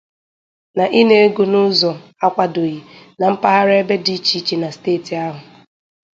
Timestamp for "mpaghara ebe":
3.33-3.95